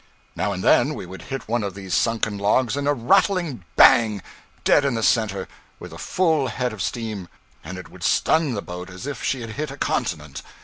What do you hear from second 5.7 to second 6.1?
with a